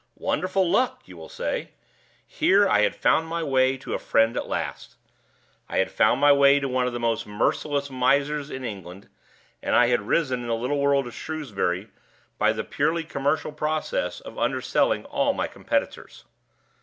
[0.17, 1.03] Wonderful luck!
[1.07, 1.73] you will say;
[2.25, 4.95] here I had found my way to a friend at last.
[5.69, 9.09] I had found my way to one of the most merciless misers in England;
[9.61, 11.91] and I had risen in the little world of Shrewsbury
[12.39, 16.23] by the purely commercial process of underselling all my competitors.